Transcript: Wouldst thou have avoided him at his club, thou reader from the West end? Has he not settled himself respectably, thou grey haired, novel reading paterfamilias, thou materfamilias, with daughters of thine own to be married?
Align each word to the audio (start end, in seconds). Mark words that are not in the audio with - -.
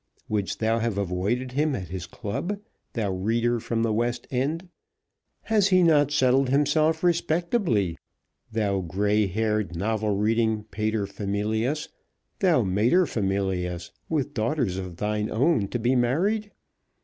Wouldst 0.27 0.59
thou 0.59 0.79
have 0.79 0.97
avoided 0.97 1.51
him 1.51 1.75
at 1.75 1.89
his 1.89 2.07
club, 2.07 2.57
thou 2.93 3.11
reader 3.11 3.59
from 3.59 3.83
the 3.83 3.93
West 3.93 4.25
end? 4.31 4.67
Has 5.43 5.67
he 5.67 5.83
not 5.83 6.09
settled 6.09 6.49
himself 6.49 7.03
respectably, 7.03 7.99
thou 8.51 8.79
grey 8.81 9.27
haired, 9.27 9.75
novel 9.75 10.15
reading 10.15 10.63
paterfamilias, 10.71 11.89
thou 12.39 12.63
materfamilias, 12.63 13.91
with 14.09 14.33
daughters 14.33 14.77
of 14.77 14.97
thine 14.97 15.29
own 15.29 15.67
to 15.67 15.77
be 15.77 15.95
married? 15.95 16.49